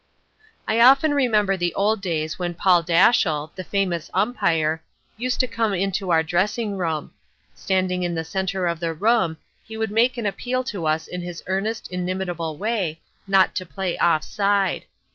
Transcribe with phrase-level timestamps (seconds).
[0.67, 4.81] I often remember the old days when Paul Dashiell, the famous Umpire,
[5.15, 7.13] used to come into our dressing room.
[7.53, 11.21] Standing in the center of the room, he would make an appeal to us in
[11.21, 14.85] his earnest, inimitable way, not to play off side.